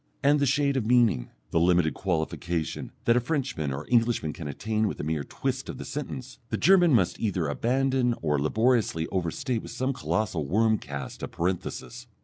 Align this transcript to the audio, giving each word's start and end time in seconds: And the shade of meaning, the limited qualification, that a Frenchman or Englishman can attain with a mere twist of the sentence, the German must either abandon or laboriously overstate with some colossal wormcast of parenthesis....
And 0.23 0.39
the 0.39 0.47
shade 0.47 0.77
of 0.77 0.85
meaning, 0.87 1.29
the 1.51 1.59
limited 1.59 1.93
qualification, 1.93 2.91
that 3.05 3.15
a 3.15 3.19
Frenchman 3.19 3.71
or 3.71 3.85
Englishman 3.87 4.33
can 4.33 4.47
attain 4.47 4.87
with 4.87 4.99
a 4.99 5.03
mere 5.03 5.23
twist 5.23 5.69
of 5.69 5.77
the 5.77 5.85
sentence, 5.85 6.39
the 6.49 6.57
German 6.57 6.91
must 6.95 7.19
either 7.19 7.47
abandon 7.47 8.15
or 8.19 8.39
laboriously 8.41 9.05
overstate 9.11 9.61
with 9.61 9.69
some 9.69 9.93
colossal 9.93 10.43
wormcast 10.47 11.21
of 11.21 11.31
parenthesis.... 11.31 12.07